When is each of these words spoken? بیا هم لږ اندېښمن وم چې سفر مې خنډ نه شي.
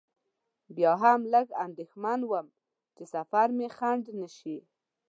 بیا 0.75 0.93
هم 1.03 1.19
لږ 1.33 1.47
اندېښمن 1.65 2.19
وم 2.25 2.47
چې 2.95 3.03
سفر 3.13 3.47
مې 3.57 3.67
خنډ 3.77 4.03
نه 4.19 4.27
شي. 4.37 4.57